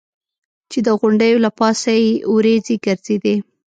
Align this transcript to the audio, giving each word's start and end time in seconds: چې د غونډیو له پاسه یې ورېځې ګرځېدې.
چې 0.71 0.79
د 0.87 0.89
غونډیو 0.99 1.37
له 1.45 1.49
پاسه 1.59 1.91
یې 2.03 2.11
ورېځې 2.33 2.75
ګرځېدې. 2.85 3.35